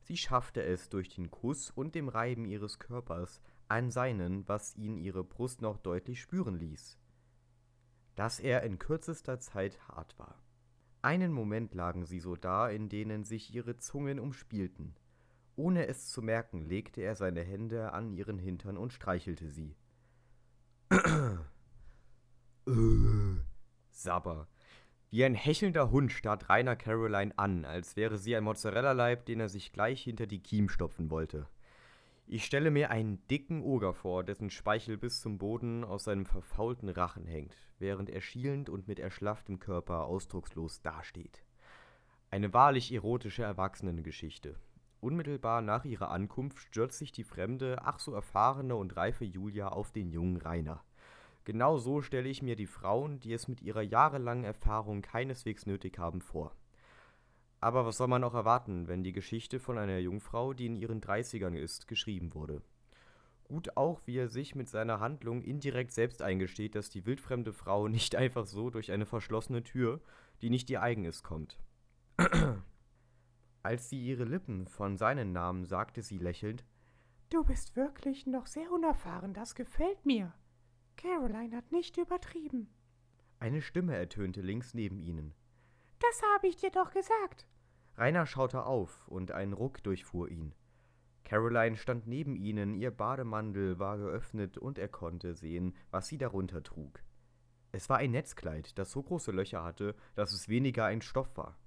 Sie 0.00 0.16
schaffte 0.16 0.62
es 0.62 0.88
durch 0.88 1.10
den 1.10 1.30
Kuss 1.30 1.70
und 1.70 1.94
dem 1.94 2.08
Reiben 2.08 2.46
ihres 2.46 2.78
Körpers 2.78 3.42
an 3.68 3.90
seinen, 3.90 4.48
was 4.48 4.76
ihn 4.76 4.96
ihre 4.96 5.24
Brust 5.24 5.60
noch 5.60 5.76
deutlich 5.76 6.22
spüren 6.22 6.58
ließ. 6.58 6.98
Dass 8.16 8.40
er 8.40 8.62
in 8.62 8.78
kürzester 8.78 9.38
Zeit 9.40 9.78
hart 9.88 10.18
war. 10.18 10.42
Einen 11.02 11.32
Moment 11.32 11.74
lagen 11.74 12.04
sie 12.04 12.18
so 12.18 12.34
da, 12.34 12.68
in 12.68 12.88
denen 12.88 13.24
sich 13.24 13.54
ihre 13.54 13.76
Zungen 13.76 14.18
umspielten. 14.18 14.94
Ohne 15.54 15.86
es 15.86 16.10
zu 16.10 16.22
merken, 16.22 16.64
legte 16.64 17.00
er 17.02 17.14
seine 17.14 17.42
Hände 17.42 17.92
an 17.92 18.12
ihren 18.12 18.38
Hintern 18.38 18.76
und 18.76 18.92
streichelte 18.92 19.50
sie. 19.50 19.76
Sabber. 23.90 24.48
Wie 25.10 25.24
ein 25.24 25.34
hechelnder 25.34 25.90
Hund 25.90 26.12
starrt 26.12 26.48
Rainer 26.48 26.76
Caroline 26.76 27.32
an, 27.38 27.64
als 27.64 27.96
wäre 27.96 28.18
sie 28.18 28.36
ein 28.36 28.44
Mozzarella-Leib, 28.44 29.24
den 29.26 29.40
er 29.40 29.48
sich 29.48 29.72
gleich 29.72 30.02
hinter 30.02 30.26
die 30.26 30.42
Kiem 30.42 30.68
stopfen 30.68 31.10
wollte. 31.10 31.46
Ich 32.30 32.44
stelle 32.44 32.70
mir 32.70 32.90
einen 32.90 33.26
dicken 33.28 33.62
Oger 33.62 33.94
vor, 33.94 34.22
dessen 34.22 34.50
Speichel 34.50 34.98
bis 34.98 35.22
zum 35.22 35.38
Boden 35.38 35.82
aus 35.82 36.04
seinem 36.04 36.26
verfaulten 36.26 36.90
Rachen 36.90 37.24
hängt, 37.24 37.56
während 37.78 38.10
er 38.10 38.20
schielend 38.20 38.68
und 38.68 38.86
mit 38.86 38.98
erschlafftem 38.98 39.60
Körper 39.60 40.04
ausdruckslos 40.04 40.82
dasteht. 40.82 41.42
Eine 42.30 42.52
wahrlich 42.52 42.92
erotische 42.92 43.44
Erwachsenengeschichte. 43.44 44.56
Unmittelbar 45.00 45.62
nach 45.62 45.86
ihrer 45.86 46.10
Ankunft 46.10 46.58
stürzt 46.58 46.98
sich 46.98 47.12
die 47.12 47.24
fremde, 47.24 47.78
ach 47.82 47.98
so 47.98 48.12
erfahrene 48.12 48.76
und 48.76 48.94
reife 48.94 49.24
Julia 49.24 49.68
auf 49.68 49.90
den 49.90 50.10
jungen 50.10 50.36
Rainer. 50.36 50.84
Genau 51.44 51.78
so 51.78 52.02
stelle 52.02 52.28
ich 52.28 52.42
mir 52.42 52.56
die 52.56 52.66
Frauen, 52.66 53.20
die 53.20 53.32
es 53.32 53.48
mit 53.48 53.62
ihrer 53.62 53.80
jahrelangen 53.80 54.44
Erfahrung 54.44 55.00
keineswegs 55.00 55.64
nötig 55.64 55.98
haben, 55.98 56.20
vor. 56.20 56.54
Aber 57.60 57.84
was 57.84 57.96
soll 57.96 58.08
man 58.08 58.22
auch 58.24 58.34
erwarten, 58.34 58.86
wenn 58.86 59.02
die 59.02 59.12
Geschichte 59.12 59.58
von 59.58 59.78
einer 59.78 59.98
Jungfrau, 59.98 60.52
die 60.52 60.66
in 60.66 60.76
ihren 60.76 61.00
Dreißigern 61.00 61.54
ist, 61.54 61.88
geschrieben 61.88 62.34
wurde? 62.34 62.62
Gut 63.44 63.76
auch, 63.76 64.02
wie 64.04 64.16
er 64.16 64.28
sich 64.28 64.54
mit 64.54 64.68
seiner 64.68 65.00
Handlung 65.00 65.42
indirekt 65.42 65.92
selbst 65.92 66.20
eingesteht, 66.22 66.74
dass 66.74 66.90
die 66.90 67.06
wildfremde 67.06 67.52
Frau 67.52 67.88
nicht 67.88 68.14
einfach 68.14 68.46
so 68.46 68.70
durch 68.70 68.92
eine 68.92 69.06
verschlossene 69.06 69.64
Tür, 69.64 70.00
die 70.42 70.50
nicht 70.50 70.70
ihr 70.70 70.82
eigen 70.82 71.04
ist, 71.04 71.22
kommt. 71.24 71.58
Als 73.62 73.88
sie 73.88 74.00
ihre 74.00 74.24
Lippen 74.24 74.66
von 74.66 74.96
seinen 74.96 75.32
nahm, 75.32 75.64
sagte 75.64 76.02
sie 76.02 76.18
lächelnd, 76.18 76.64
Du 77.30 77.44
bist 77.44 77.76
wirklich 77.76 78.26
noch 78.26 78.46
sehr 78.46 78.70
unerfahren, 78.72 79.34
das 79.34 79.54
gefällt 79.54 80.06
mir. 80.06 80.32
Caroline 80.96 81.56
hat 81.56 81.72
nicht 81.72 81.96
übertrieben. 81.98 82.68
Eine 83.38 83.60
Stimme 83.60 83.94
ertönte 83.96 84.40
links 84.40 84.72
neben 84.74 84.98
ihnen. 84.98 85.34
Das 86.00 86.22
habe 86.34 86.46
ich 86.46 86.56
dir 86.56 86.70
doch 86.70 86.90
gesagt. 86.90 87.46
Rainer 87.96 88.26
schaute 88.26 88.64
auf, 88.64 89.08
und 89.08 89.32
ein 89.32 89.52
Ruck 89.52 89.82
durchfuhr 89.82 90.28
ihn. 90.28 90.54
Caroline 91.24 91.76
stand 91.76 92.06
neben 92.06 92.36
ihnen, 92.36 92.74
ihr 92.74 92.90
Bademantel 92.90 93.78
war 93.78 93.98
geöffnet 93.98 94.56
und 94.56 94.78
er 94.78 94.88
konnte 94.88 95.34
sehen, 95.34 95.74
was 95.90 96.08
sie 96.08 96.16
darunter 96.16 96.62
trug. 96.62 97.02
Es 97.70 97.90
war 97.90 97.98
ein 97.98 98.12
Netzkleid, 98.12 98.78
das 98.78 98.90
so 98.90 99.02
große 99.02 99.30
Löcher 99.30 99.62
hatte, 99.62 99.94
dass 100.14 100.32
es 100.32 100.48
weniger 100.48 100.86
ein 100.86 101.02
Stoff 101.02 101.36
war, 101.36 101.58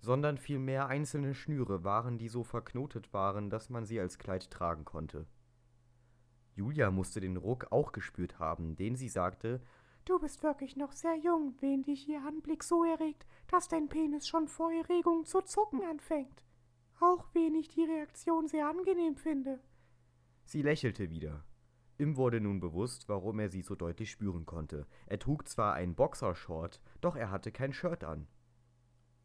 sondern 0.00 0.36
vielmehr 0.36 0.88
einzelne 0.88 1.34
Schnüre 1.34 1.84
waren, 1.84 2.18
die 2.18 2.28
so 2.28 2.42
verknotet 2.42 3.12
waren, 3.12 3.50
dass 3.50 3.70
man 3.70 3.84
sie 3.84 4.00
als 4.00 4.18
Kleid 4.18 4.50
tragen 4.50 4.84
konnte. 4.84 5.26
Julia 6.56 6.90
musste 6.90 7.20
den 7.20 7.36
Ruck 7.36 7.68
auch 7.70 7.92
gespürt 7.92 8.40
haben, 8.40 8.74
den 8.74 8.96
sie 8.96 9.08
sagte, 9.08 9.60
Du 10.08 10.18
bist 10.18 10.42
wirklich 10.42 10.74
noch 10.74 10.92
sehr 10.92 11.16
jung, 11.16 11.54
wen 11.60 11.82
dich 11.82 12.08
ihr 12.08 12.22
Anblick 12.22 12.64
so 12.64 12.82
erregt, 12.82 13.26
dass 13.48 13.68
dein 13.68 13.90
Penis 13.90 14.26
schon 14.26 14.48
vor 14.48 14.72
Erregung 14.72 15.26
zu 15.26 15.42
zucken 15.42 15.82
anfängt. 15.84 16.46
Auch 16.98 17.26
wen 17.34 17.54
ich 17.54 17.68
die 17.68 17.84
Reaktion 17.84 18.48
sehr 18.48 18.70
angenehm 18.70 19.16
finde. 19.16 19.60
Sie 20.46 20.62
lächelte 20.62 21.10
wieder. 21.10 21.44
Im 21.98 22.16
wurde 22.16 22.40
nun 22.40 22.58
bewusst, 22.58 23.10
warum 23.10 23.38
er 23.38 23.50
sie 23.50 23.60
so 23.60 23.74
deutlich 23.74 24.10
spüren 24.10 24.46
konnte. 24.46 24.86
Er 25.08 25.18
trug 25.18 25.46
zwar 25.46 25.74
ein 25.74 25.94
Boxershort, 25.94 26.80
doch 27.02 27.14
er 27.14 27.30
hatte 27.30 27.52
kein 27.52 27.74
Shirt 27.74 28.02
an. 28.02 28.28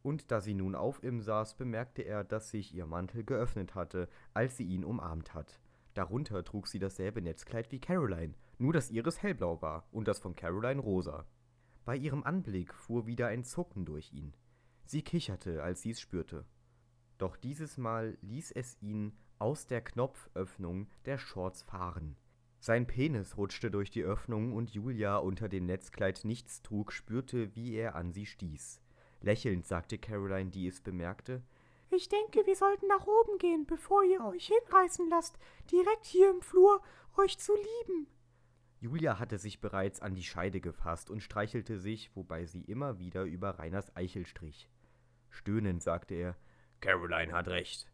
Und 0.01 0.31
da 0.31 0.41
sie 0.41 0.53
nun 0.53 0.75
auf 0.75 1.01
ihm 1.01 1.21
saß, 1.21 1.55
bemerkte 1.55 2.01
er, 2.01 2.25
dass 2.25 2.49
sich 2.49 2.75
ihr 2.75 2.87
Mantel 2.87 3.23
geöffnet 3.23 3.73
hatte, 3.73 4.09
als 4.33 4.57
sie 4.57 4.65
ihn 4.65 4.83
umarmt 4.83 5.33
hat. 5.33 5.61
Darunter 5.93 6.43
trug 6.43 6.67
sie 6.67 6.79
dasselbe 6.79 7.21
Netzkleid 7.21 7.71
wie 7.71 7.79
Caroline, 7.79 8.33
nur 8.63 8.71
dass 8.71 8.89
ihres 8.89 9.21
hellblau 9.21 9.61
war 9.61 9.85
und 9.91 10.07
das 10.07 10.19
von 10.19 10.37
Caroline 10.37 10.79
rosa. 10.79 11.25
Bei 11.83 11.97
ihrem 11.97 12.23
Anblick 12.23 12.73
fuhr 12.73 13.05
wieder 13.05 13.27
ein 13.27 13.43
Zucken 13.43 13.83
durch 13.83 14.13
ihn. 14.13 14.33
Sie 14.85 15.01
kicherte, 15.01 15.61
als 15.61 15.81
sie 15.81 15.91
es 15.91 15.99
spürte. 15.99 16.45
Doch 17.17 17.35
dieses 17.35 17.77
Mal 17.77 18.17
ließ 18.21 18.51
es 18.51 18.81
ihn 18.81 19.17
aus 19.37 19.67
der 19.67 19.81
Knopföffnung 19.81 20.87
der 21.03 21.17
Shorts 21.17 21.61
fahren. 21.63 22.15
Sein 22.59 22.87
Penis 22.87 23.35
rutschte 23.35 23.69
durch 23.69 23.91
die 23.91 24.03
Öffnung 24.03 24.53
und 24.53 24.69
Julia 24.69 25.17
unter 25.17 25.49
dem 25.49 25.65
Netzkleid 25.65 26.23
nichts 26.23 26.61
trug, 26.61 26.93
spürte, 26.93 27.53
wie 27.57 27.73
er 27.73 27.95
an 27.95 28.13
sie 28.13 28.25
stieß. 28.25 28.81
Lächelnd 29.19 29.65
sagte 29.65 29.97
Caroline, 29.97 30.51
die 30.51 30.67
es 30.67 30.79
bemerkte, 30.79 31.43
ich 31.89 32.07
denke, 32.07 32.45
wir 32.45 32.55
sollten 32.55 32.87
nach 32.87 33.05
oben 33.05 33.37
gehen, 33.39 33.65
bevor 33.65 34.05
ihr 34.05 34.23
euch 34.23 34.47
hinreißen 34.47 35.09
lasst, 35.09 35.37
direkt 35.69 36.05
hier 36.05 36.29
im 36.29 36.41
Flur 36.41 36.81
euch 37.17 37.37
zu 37.37 37.53
lieben. 37.55 38.07
Julia 38.83 39.17
hatte 39.17 39.37
sich 39.37 39.61
bereits 39.61 40.01
an 40.01 40.13
die 40.13 40.25
Scheide 40.25 40.59
gefasst 40.59 41.09
und 41.09 41.23
streichelte 41.23 41.79
sich, 41.79 42.13
wobei 42.15 42.43
sie 42.43 42.63
immer 42.63 42.99
wieder 42.99 43.23
über 43.23 43.51
Reiners 43.51 43.95
Eichel 43.95 44.25
strich. 44.25 44.67
Stöhnend 45.29 45.81
sagte 45.81 46.15
er, 46.15 46.35
Caroline 46.81 47.31
hat 47.31 47.47
recht. 47.47 47.89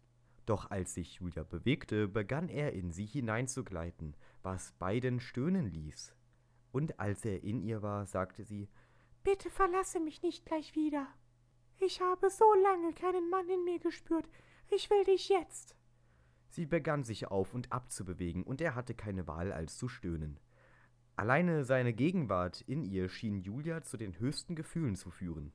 Doch 0.47 0.71
als 0.71 0.95
sich 0.95 1.17
Julia 1.17 1.43
bewegte, 1.43 2.07
begann 2.07 2.49
er 2.49 2.73
in 2.73 2.91
sie 2.91 3.05
hineinzugleiten, 3.05 4.15
was 4.41 4.71
beiden 4.79 5.19
stöhnen 5.19 5.67
ließ. 5.67 6.15
Und 6.71 6.99
als 6.99 7.23
er 7.23 7.43
in 7.43 7.61
ihr 7.61 7.83
war, 7.83 8.07
sagte 8.07 8.43
sie, 8.43 8.67
Bitte 9.23 9.51
verlasse 9.51 9.99
mich 9.99 10.23
nicht 10.23 10.47
gleich 10.47 10.73
wieder. 10.73 11.05
Ich 11.77 12.01
habe 12.01 12.31
so 12.31 12.51
lange 12.63 12.93
keinen 12.93 13.29
Mann 13.29 13.47
in 13.47 13.63
mir 13.63 13.77
gespürt. 13.77 14.27
Ich 14.71 14.89
will 14.89 15.03
dich 15.03 15.29
jetzt. 15.29 15.75
Sie 16.47 16.65
begann 16.65 17.03
sich 17.03 17.27
auf 17.27 17.53
und 17.53 17.71
ab 17.71 17.91
zu 17.91 18.05
bewegen, 18.05 18.41
und 18.41 18.59
er 18.59 18.73
hatte 18.73 18.95
keine 18.95 19.27
Wahl, 19.27 19.51
als 19.51 19.77
zu 19.77 19.87
stöhnen. 19.87 20.39
Alleine 21.19 21.65
seine 21.65 21.91
Gegenwart 21.91 22.61
in 22.61 22.81
ihr 22.81 23.09
schien 23.09 23.41
Julia 23.41 23.81
zu 23.81 23.97
den 23.97 24.17
höchsten 24.19 24.55
Gefühlen 24.55 24.95
zu 24.95 25.11
führen. 25.11 25.51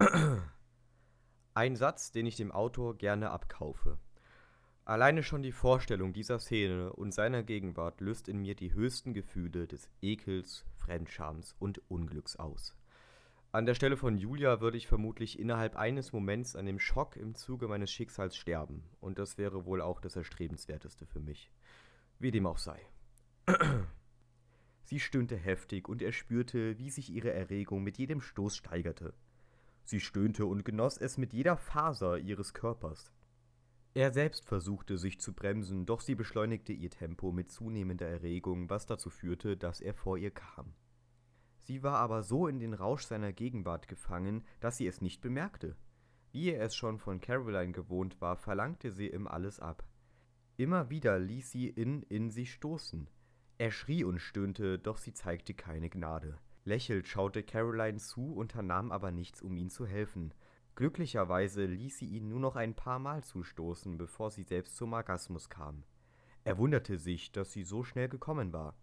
Ein 1.54 1.76
Satz, 1.76 2.10
den 2.10 2.26
ich 2.26 2.34
dem 2.34 2.50
Autor 2.50 2.98
gerne 2.98 3.30
abkaufe. 3.30 3.98
Alleine 4.84 5.22
schon 5.22 5.44
die 5.44 5.52
Vorstellung 5.52 6.12
dieser 6.12 6.40
Szene 6.40 6.92
und 6.92 7.14
seiner 7.14 7.44
Gegenwart 7.44 8.00
löst 8.00 8.26
in 8.26 8.38
mir 8.40 8.56
die 8.56 8.74
höchsten 8.74 9.14
Gefühle 9.14 9.68
des 9.68 9.88
Ekels, 10.00 10.66
Fremdschams 10.74 11.54
und 11.60 11.80
Unglücks 11.88 12.34
aus. 12.34 12.76
An 13.52 13.64
der 13.64 13.76
Stelle 13.76 13.96
von 13.96 14.18
Julia 14.18 14.60
würde 14.60 14.76
ich 14.76 14.88
vermutlich 14.88 15.38
innerhalb 15.38 15.76
eines 15.76 16.12
Moments 16.12 16.56
an 16.56 16.66
dem 16.66 16.80
Schock 16.80 17.14
im 17.16 17.36
Zuge 17.36 17.68
meines 17.68 17.92
Schicksals 17.92 18.34
sterben, 18.34 18.82
und 19.00 19.20
das 19.20 19.38
wäre 19.38 19.66
wohl 19.66 19.80
auch 19.80 20.00
das 20.00 20.16
Erstrebenswerteste 20.16 21.06
für 21.06 21.20
mich. 21.20 21.52
Wie 22.18 22.32
dem 22.32 22.46
auch 22.46 22.58
sei. 22.58 22.84
Sie 24.92 25.00
stöhnte 25.00 25.38
heftig, 25.38 25.88
und 25.88 26.02
er 26.02 26.12
spürte, 26.12 26.78
wie 26.78 26.90
sich 26.90 27.08
ihre 27.08 27.32
Erregung 27.32 27.82
mit 27.82 27.96
jedem 27.96 28.20
Stoß 28.20 28.54
steigerte. 28.54 29.14
Sie 29.84 30.00
stöhnte 30.00 30.44
und 30.44 30.66
genoss 30.66 30.98
es 30.98 31.16
mit 31.16 31.32
jeder 31.32 31.56
Faser 31.56 32.18
ihres 32.18 32.52
Körpers. 32.52 33.10
Er 33.94 34.12
selbst 34.12 34.44
versuchte 34.44 34.98
sich 34.98 35.18
zu 35.18 35.32
bremsen, 35.32 35.86
doch 35.86 36.02
sie 36.02 36.14
beschleunigte 36.14 36.74
ihr 36.74 36.90
Tempo 36.90 37.32
mit 37.32 37.50
zunehmender 37.50 38.06
Erregung, 38.06 38.68
was 38.68 38.84
dazu 38.84 39.08
führte, 39.08 39.56
dass 39.56 39.80
er 39.80 39.94
vor 39.94 40.18
ihr 40.18 40.30
kam. 40.30 40.74
Sie 41.60 41.82
war 41.82 41.96
aber 41.96 42.22
so 42.22 42.46
in 42.46 42.58
den 42.58 42.74
Rausch 42.74 43.04
seiner 43.04 43.32
Gegenwart 43.32 43.88
gefangen, 43.88 44.44
dass 44.60 44.76
sie 44.76 44.86
es 44.86 45.00
nicht 45.00 45.22
bemerkte. 45.22 45.74
Wie 46.32 46.50
er 46.50 46.62
es 46.62 46.76
schon 46.76 46.98
von 46.98 47.18
Caroline 47.22 47.72
gewohnt 47.72 48.20
war, 48.20 48.36
verlangte 48.36 48.92
sie 48.92 49.08
ihm 49.08 49.26
alles 49.26 49.58
ab. 49.58 49.88
Immer 50.58 50.90
wieder 50.90 51.18
ließ 51.18 51.50
sie 51.50 51.70
ihn 51.70 52.02
in 52.10 52.28
sich 52.28 52.52
stoßen. 52.52 53.08
Er 53.62 53.70
schrie 53.70 54.02
und 54.02 54.18
stöhnte, 54.18 54.76
doch 54.76 54.96
sie 54.98 55.14
zeigte 55.14 55.54
keine 55.54 55.88
Gnade. 55.88 56.36
Lächelnd 56.64 57.06
schaute 57.06 57.44
Caroline 57.44 57.98
zu, 57.98 58.34
unternahm 58.34 58.90
aber 58.90 59.12
nichts, 59.12 59.40
um 59.40 59.56
ihm 59.56 59.70
zu 59.70 59.86
helfen. 59.86 60.34
Glücklicherweise 60.74 61.66
ließ 61.66 61.98
sie 61.98 62.08
ihn 62.08 62.28
nur 62.28 62.40
noch 62.40 62.56
ein 62.56 62.74
paar 62.74 62.98
Mal 62.98 63.22
zustoßen, 63.22 63.98
bevor 63.98 64.32
sie 64.32 64.42
selbst 64.42 64.74
zum 64.74 64.92
Orgasmus 64.92 65.48
kam. 65.48 65.84
Er 66.42 66.58
wunderte 66.58 66.98
sich, 66.98 67.30
dass 67.30 67.52
sie 67.52 67.62
so 67.62 67.84
schnell 67.84 68.08
gekommen 68.08 68.52
war. 68.52 68.74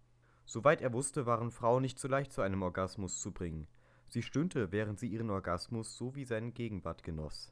Soweit 0.46 0.82
er 0.82 0.94
wusste, 0.94 1.26
waren 1.26 1.52
Frauen 1.52 1.82
nicht 1.82 2.00
so 2.00 2.08
leicht 2.08 2.32
zu 2.32 2.42
einem 2.42 2.62
Orgasmus 2.62 3.20
zu 3.20 3.34
bringen. 3.34 3.68
Sie 4.08 4.22
stöhnte, 4.22 4.72
während 4.72 4.98
sie 4.98 5.10
ihren 5.10 5.30
Orgasmus 5.30 5.98
so 5.98 6.16
wie 6.16 6.24
seinen 6.24 6.54
Gegenwart 6.54 7.04
genoss. 7.04 7.52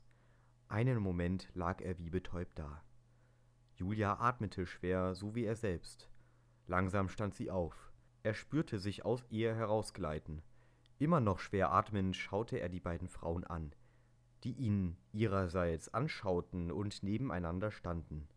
Einen 0.69 0.99
Moment 0.99 1.49
lag 1.55 1.81
er 1.81 1.97
wie 1.97 2.09
betäubt 2.09 2.57
da. 2.57 2.85
Julia 3.75 4.17
atmete 4.17 4.65
schwer, 4.65 5.13
so 5.13 5.35
wie 5.35 5.43
er 5.43 5.57
selbst. 5.57 6.09
Langsam 6.67 7.09
stand 7.09 7.33
sie 7.33 7.49
auf. 7.49 7.91
Er 8.23 8.33
spürte 8.33 8.77
sich 8.77 9.05
aus 9.05 9.23
ihr 9.29 9.55
herausgleiten. 9.55 10.41
Immer 10.99 11.21
noch 11.21 11.39
schwer 11.39 11.71
atmend 11.71 12.15
schaute 12.15 12.59
er 12.59 12.69
die 12.69 12.79
beiden 12.79 13.07
Frauen 13.07 13.45
an, 13.45 13.73
die 14.43 14.51
ihn 14.53 14.97
ihrerseits 15.13 15.93
anschauten 15.93 16.71
und 16.71 17.03
nebeneinander 17.03 17.71
standen. 17.71 18.27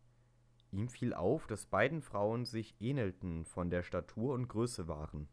Ihm 0.71 0.89
fiel 0.89 1.15
auf, 1.15 1.47
dass 1.49 1.67
beiden 1.67 2.03
Frauen 2.03 2.45
sich 2.45 2.77
ähnelten, 2.81 3.45
von 3.45 3.71
der 3.71 3.83
Statur 3.83 4.35
und 4.35 4.47
Größe 4.47 4.87
waren. 4.87 5.29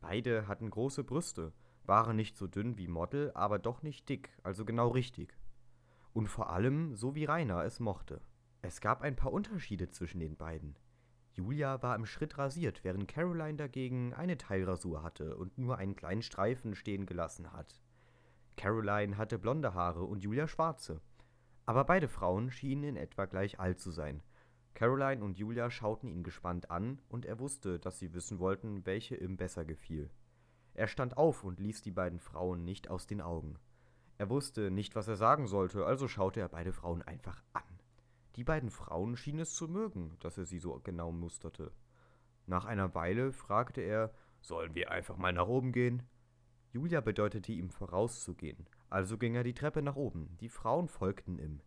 Beide 0.00 0.46
hatten 0.46 0.70
große 0.70 1.02
Brüste, 1.02 1.52
waren 1.84 2.14
nicht 2.14 2.36
so 2.36 2.46
dünn 2.46 2.78
wie 2.78 2.86
Model, 2.86 3.32
aber 3.34 3.58
doch 3.58 3.82
nicht 3.82 4.08
dick, 4.08 4.30
also 4.44 4.64
genau 4.64 4.88
richtig. 4.88 5.36
Und 6.12 6.28
vor 6.28 6.50
allem 6.50 6.94
so 6.94 7.16
wie 7.16 7.24
Rainer 7.24 7.64
es 7.64 7.80
mochte. 7.80 8.20
Es 8.62 8.80
gab 8.80 9.02
ein 9.02 9.16
paar 9.16 9.32
Unterschiede 9.32 9.90
zwischen 9.90 10.20
den 10.20 10.36
beiden. 10.36 10.76
Julia 11.34 11.82
war 11.82 11.94
im 11.96 12.06
Schritt 12.06 12.38
rasiert, 12.38 12.84
während 12.84 13.08
Caroline 13.08 13.56
dagegen 13.56 14.14
eine 14.14 14.36
Teilrasur 14.36 15.02
hatte 15.02 15.36
und 15.36 15.56
nur 15.58 15.78
einen 15.78 15.96
kleinen 15.96 16.22
Streifen 16.22 16.74
stehen 16.74 17.06
gelassen 17.06 17.52
hat. 17.52 17.80
Caroline 18.56 19.16
hatte 19.16 19.38
blonde 19.38 19.74
Haare 19.74 20.04
und 20.04 20.22
Julia 20.22 20.46
schwarze. 20.48 21.00
Aber 21.66 21.84
beide 21.84 22.08
Frauen 22.08 22.50
schienen 22.50 22.84
in 22.84 22.96
etwa 22.96 23.26
gleich 23.26 23.60
alt 23.60 23.80
zu 23.80 23.90
sein, 23.90 24.22
Caroline 24.74 25.22
und 25.22 25.36
Julia 25.36 25.70
schauten 25.70 26.08
ihn 26.08 26.22
gespannt 26.22 26.70
an, 26.70 27.00
und 27.08 27.26
er 27.26 27.38
wusste, 27.38 27.78
dass 27.78 27.98
sie 27.98 28.14
wissen 28.14 28.38
wollten, 28.38 28.86
welche 28.86 29.16
ihm 29.16 29.36
besser 29.36 29.64
gefiel. 29.64 30.10
Er 30.74 30.86
stand 30.86 31.16
auf 31.16 31.44
und 31.44 31.60
ließ 31.60 31.82
die 31.82 31.90
beiden 31.90 32.18
Frauen 32.18 32.64
nicht 32.64 32.88
aus 32.88 33.06
den 33.06 33.20
Augen. 33.20 33.58
Er 34.16 34.30
wusste 34.30 34.70
nicht, 34.70 34.94
was 34.94 35.08
er 35.08 35.16
sagen 35.16 35.46
sollte, 35.46 35.84
also 35.84 36.08
schaute 36.08 36.40
er 36.40 36.48
beide 36.48 36.72
Frauen 36.72 37.02
einfach 37.02 37.42
an. 37.52 37.79
Die 38.36 38.44
beiden 38.44 38.70
Frauen 38.70 39.16
schienen 39.16 39.40
es 39.40 39.54
zu 39.54 39.68
mögen, 39.68 40.16
dass 40.20 40.38
er 40.38 40.44
sie 40.44 40.58
so 40.58 40.80
genau 40.82 41.12
musterte. 41.12 41.72
Nach 42.46 42.64
einer 42.64 42.94
Weile 42.94 43.32
fragte 43.32 43.80
er, 43.80 44.12
sollen 44.40 44.74
wir 44.74 44.90
einfach 44.90 45.16
mal 45.16 45.32
nach 45.32 45.48
oben 45.48 45.72
gehen? 45.72 46.02
Julia 46.72 47.00
bedeutete 47.00 47.52
ihm 47.52 47.70
vorauszugehen, 47.70 48.66
also 48.88 49.18
ging 49.18 49.34
er 49.34 49.44
die 49.44 49.54
Treppe 49.54 49.82
nach 49.82 49.96
oben, 49.96 50.36
die 50.40 50.48
Frauen 50.48 50.88
folgten 50.88 51.38
ihm. 51.38 51.60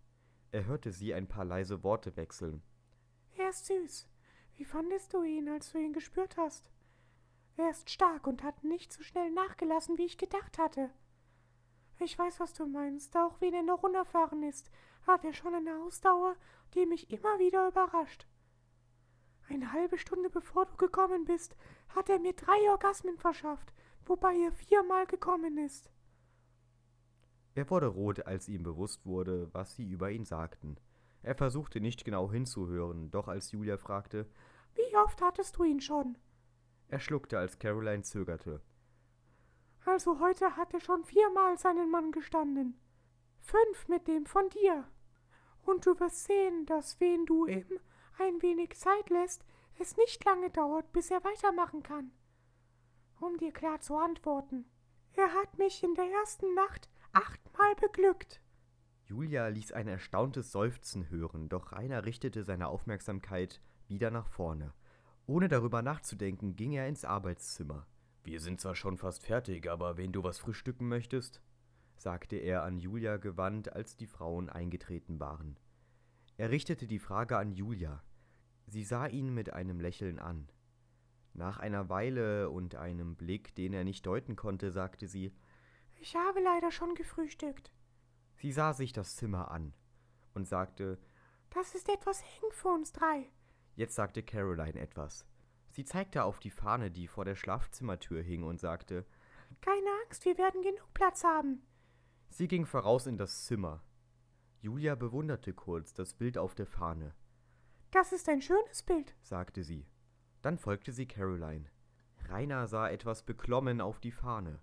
Er 0.51 0.65
hörte 0.65 0.91
sie 0.91 1.13
ein 1.13 1.27
paar 1.27 1.45
leise 1.45 1.83
Worte 1.83 2.15
wechseln, 2.15 2.63
er 3.35 3.49
ist 3.49 3.65
süß. 3.65 4.07
Wie 4.55 4.65
fandest 4.65 5.13
du 5.13 5.23
ihn, 5.23 5.49
als 5.49 5.71
du 5.71 5.79
ihn 5.79 5.93
gespürt 5.93 6.37
hast? 6.37 6.69
Er 7.57 7.69
ist 7.69 7.89
stark 7.89 8.27
und 8.27 8.43
hat 8.43 8.63
nicht 8.63 8.93
so 8.93 9.01
schnell 9.03 9.31
nachgelassen, 9.31 9.97
wie 9.97 10.05
ich 10.05 10.17
gedacht 10.17 10.57
hatte. 10.57 10.89
Ich 11.99 12.17
weiß, 12.17 12.39
was 12.39 12.53
du 12.53 12.65
meinst. 12.65 13.15
Auch 13.15 13.39
wenn 13.41 13.53
er 13.53 13.63
noch 13.63 13.83
unerfahren 13.83 14.43
ist, 14.43 14.69
hat 15.07 15.23
er 15.23 15.33
schon 15.33 15.53
eine 15.53 15.83
Ausdauer, 15.83 16.35
die 16.73 16.85
mich 16.85 17.09
immer 17.11 17.39
wieder 17.39 17.67
überrascht. 17.67 18.27
Eine 19.49 19.71
halbe 19.71 19.97
Stunde 19.97 20.29
bevor 20.29 20.65
du 20.65 20.75
gekommen 20.77 21.25
bist, 21.25 21.55
hat 21.89 22.09
er 22.09 22.19
mir 22.19 22.33
drei 22.33 22.69
Orgasmen 22.69 23.17
verschafft, 23.17 23.73
wobei 24.05 24.35
er 24.35 24.51
viermal 24.51 25.05
gekommen 25.05 25.57
ist. 25.57 25.91
Er 27.55 27.69
wurde 27.69 27.87
rot, 27.87 28.25
als 28.25 28.47
ihm 28.47 28.63
bewusst 28.63 29.05
wurde, 29.05 29.53
was 29.53 29.75
sie 29.75 29.87
über 29.87 30.09
ihn 30.09 30.25
sagten. 30.25 30.77
Er 31.21 31.35
versuchte 31.35 31.79
nicht 31.79 32.03
genau 32.03 32.31
hinzuhören, 32.31 33.11
doch 33.11 33.27
als 33.27 33.51
Julia 33.51 33.77
fragte, 33.77 34.27
Wie 34.75 34.97
oft 34.97 35.21
hattest 35.21 35.57
du 35.57 35.63
ihn 35.63 35.79
schon? 35.79 36.17
Er 36.87 36.99
schluckte, 36.99 37.37
als 37.37 37.59
Caroline 37.59 38.03
zögerte. 38.03 38.61
Also 39.85 40.19
heute 40.19 40.55
hat 40.55 40.73
er 40.73 40.79
schon 40.79 41.03
viermal 41.03 41.57
seinen 41.57 41.91
Mann 41.91 42.11
gestanden. 42.11 42.79
Fünf 43.39 43.87
mit 43.87 44.07
dem 44.07 44.25
von 44.25 44.49
dir. 44.49 44.85
Und 45.65 45.85
du 45.85 45.99
wirst 45.99 46.25
sehen, 46.25 46.65
dass 46.65 46.99
wen 46.99 47.25
du 47.25 47.45
ihm 47.45 47.79
ein 48.19 48.41
wenig 48.41 48.75
Zeit 48.75 49.09
lässt, 49.09 49.45
es 49.79 49.97
nicht 49.97 50.23
lange 50.25 50.49
dauert, 50.49 50.91
bis 50.91 51.09
er 51.09 51.23
weitermachen 51.23 51.83
kann. 51.83 52.11
Um 53.19 53.37
dir 53.37 53.51
klar 53.51 53.79
zu 53.79 53.95
antworten. 53.95 54.65
Er 55.13 55.33
hat 55.33 55.57
mich 55.57 55.83
in 55.83 55.95
der 55.95 56.09
ersten 56.11 56.53
Nacht 56.53 56.89
achtmal 57.13 57.75
beglückt. 57.75 58.41
Julia 59.05 59.47
ließ 59.47 59.71
ein 59.73 59.87
erstauntes 59.87 60.51
Seufzen 60.51 61.09
hören, 61.09 61.49
doch 61.49 61.71
Rainer 61.71 62.05
richtete 62.05 62.43
seine 62.43 62.67
Aufmerksamkeit 62.67 63.61
wieder 63.87 64.11
nach 64.11 64.27
vorne. 64.27 64.73
Ohne 65.25 65.47
darüber 65.47 65.81
nachzudenken, 65.81 66.55
ging 66.55 66.73
er 66.73 66.87
ins 66.87 67.05
Arbeitszimmer. 67.05 67.85
Wir 68.23 68.39
sind 68.39 68.59
zwar 68.59 68.75
schon 68.75 68.97
fast 68.97 69.25
fertig, 69.25 69.69
aber 69.69 69.97
wenn 69.97 70.11
du 70.11 70.23
was 70.23 70.39
frühstücken 70.39 70.87
möchtest, 70.87 71.41
sagte 72.03 72.35
er 72.35 72.63
an 72.63 72.77
Julia 72.77 73.17
gewandt, 73.17 73.73
als 73.73 73.95
die 73.95 74.07
Frauen 74.07 74.49
eingetreten 74.49 75.19
waren. 75.19 75.57
Er 76.37 76.51
richtete 76.51 76.85
die 76.85 76.99
Frage 76.99 77.37
an 77.37 77.51
Julia. 77.51 78.03
Sie 78.67 78.83
sah 78.83 79.07
ihn 79.07 79.33
mit 79.33 79.53
einem 79.53 79.79
Lächeln 79.79 80.19
an. 80.19 80.49
Nach 81.33 81.57
einer 81.57 81.89
Weile 81.89 82.49
und 82.49 82.75
einem 82.75 83.15
Blick, 83.15 83.55
den 83.55 83.73
er 83.73 83.83
nicht 83.83 84.05
deuten 84.05 84.35
konnte, 84.35 84.71
sagte 84.71 85.07
sie 85.07 85.33
Ich 85.95 86.15
habe 86.15 86.41
leider 86.41 86.71
schon 86.71 86.93
gefrühstückt. 86.93 87.73
Sie 88.35 88.51
sah 88.51 88.73
sich 88.73 88.93
das 88.93 89.15
Zimmer 89.15 89.49
an 89.49 89.73
und 90.33 90.47
sagte 90.47 90.99
Das 91.49 91.73
ist 91.73 91.89
etwas 91.89 92.21
eng 92.21 92.51
für 92.51 92.69
uns 92.69 92.91
drei. 92.91 93.31
Jetzt 93.75 93.95
sagte 93.95 94.21
Caroline 94.21 94.79
etwas. 94.79 95.25
Sie 95.69 95.85
zeigte 95.85 96.23
auf 96.25 96.39
die 96.39 96.51
Fahne, 96.51 96.91
die 96.91 97.07
vor 97.07 97.25
der 97.25 97.35
Schlafzimmertür 97.35 98.21
hing, 98.21 98.43
und 98.43 98.59
sagte 98.59 99.05
Keine 99.61 99.89
Angst, 100.05 100.25
wir 100.25 100.37
werden 100.37 100.61
genug 100.61 100.93
Platz 100.93 101.23
haben. 101.23 101.63
Sie 102.33 102.47
ging 102.47 102.65
voraus 102.65 103.05
in 103.05 103.15
das 103.15 103.45
Zimmer. 103.45 103.83
Julia 104.59 104.95
bewunderte 104.95 105.53
kurz 105.53 105.93
das 105.93 106.15
Bild 106.15 106.39
auf 106.39 106.55
der 106.55 106.65
Fahne. 106.65 107.13
Das 107.91 108.11
ist 108.11 108.27
ein 108.27 108.41
schönes 108.41 108.81
Bild, 108.81 109.15
sagte 109.21 109.63
sie. 109.63 109.85
Dann 110.41 110.57
folgte 110.57 110.91
sie 110.91 111.05
Caroline. 111.05 111.65
Rainer 112.27 112.65
sah 112.65 112.89
etwas 112.89 113.21
beklommen 113.21 113.81
auf 113.81 113.99
die 113.99 114.11
Fahne. 114.11 114.59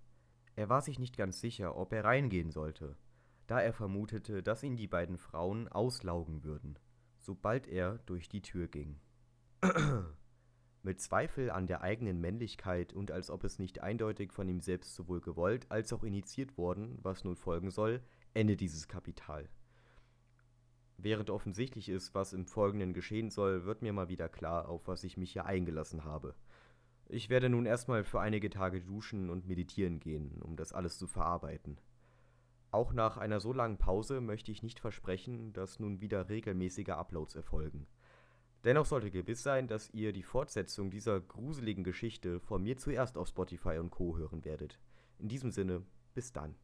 Er 0.57 0.67
war 0.67 0.81
sich 0.81 0.99
nicht 0.99 1.15
ganz 1.15 1.39
sicher, 1.39 1.77
ob 1.77 1.93
er 1.93 2.03
reingehen 2.03 2.51
sollte, 2.51 2.97
da 3.47 3.61
er 3.61 3.71
vermutete, 3.71 4.43
dass 4.43 4.63
ihn 4.63 4.75
die 4.75 4.89
beiden 4.89 5.17
Frauen 5.17 5.69
auslaugen 5.69 6.43
würden, 6.43 6.77
sobald 7.19 7.67
er 7.67 7.99
durch 7.99 8.27
die 8.27 8.41
Tür 8.41 8.67
ging. 8.67 8.99
Mit 10.83 10.99
Zweifel 10.99 11.51
an 11.51 11.67
der 11.67 11.81
eigenen 11.81 12.19
Männlichkeit 12.19 12.93
und 12.93 13.11
als 13.11 13.29
ob 13.29 13.43
es 13.43 13.59
nicht 13.59 13.81
eindeutig 13.81 14.33
von 14.33 14.49
ihm 14.49 14.61
selbst 14.61 14.95
sowohl 14.95 15.21
gewollt 15.21 15.67
als 15.69 15.93
auch 15.93 16.03
initiiert 16.03 16.57
worden, 16.57 16.97
was 17.03 17.23
nun 17.23 17.35
folgen 17.35 17.69
soll, 17.69 18.01
endet 18.33 18.61
dieses 18.61 18.87
Kapital. 18.87 19.47
Während 20.97 21.29
offensichtlich 21.29 21.89
ist, 21.89 22.15
was 22.15 22.33
im 22.33 22.45
Folgenden 22.45 22.93
geschehen 22.93 23.29
soll, 23.29 23.65
wird 23.65 23.81
mir 23.83 23.93
mal 23.93 24.09
wieder 24.09 24.29
klar, 24.29 24.69
auf 24.69 24.87
was 24.87 25.03
ich 25.03 25.17
mich 25.17 25.33
hier 25.33 25.45
eingelassen 25.45 26.03
habe. 26.03 26.35
Ich 27.09 27.29
werde 27.29 27.49
nun 27.49 27.65
erstmal 27.65 28.03
für 28.03 28.19
einige 28.19 28.49
Tage 28.49 28.81
duschen 28.81 29.29
und 29.29 29.47
meditieren 29.47 29.99
gehen, 29.99 30.41
um 30.41 30.55
das 30.55 30.73
alles 30.73 30.97
zu 30.97 31.07
verarbeiten. 31.07 31.77
Auch 32.71 32.93
nach 32.93 33.17
einer 33.17 33.39
so 33.39 33.51
langen 33.51 33.77
Pause 33.77 34.21
möchte 34.21 34.51
ich 34.51 34.63
nicht 34.63 34.79
versprechen, 34.79 35.51
dass 35.53 35.79
nun 35.79 36.01
wieder 36.01 36.29
regelmäßige 36.29 36.89
Uploads 36.89 37.35
erfolgen. 37.35 37.85
Dennoch 38.63 38.85
sollte 38.85 39.09
gewiss 39.09 39.41
sein, 39.41 39.67
dass 39.67 39.89
ihr 39.91 40.13
die 40.13 40.23
Fortsetzung 40.23 40.91
dieser 40.91 41.19
gruseligen 41.19 41.83
Geschichte 41.83 42.39
von 42.39 42.61
mir 42.61 42.77
zuerst 42.77 43.17
auf 43.17 43.27
Spotify 43.27 43.77
und 43.79 43.89
Co. 43.89 44.17
hören 44.17 44.45
werdet. 44.45 44.79
In 45.17 45.27
diesem 45.27 45.51
Sinne, 45.51 45.83
bis 46.13 46.31
dann. 46.31 46.55